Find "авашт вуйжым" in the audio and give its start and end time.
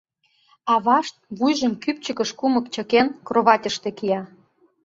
0.73-1.73